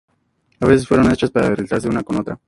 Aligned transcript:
A 0.59 0.65
veces 0.65 0.87
fueron 0.87 1.11
hechas 1.11 1.29
para 1.29 1.49
deslizarse 1.51 1.87
una 1.87 2.01
con 2.03 2.15
la 2.15 2.21
otra. 2.23 2.39